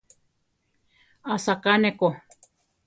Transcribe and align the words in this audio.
Asaká 1.33 1.73
ne 1.81 1.91
ko. 1.99 2.09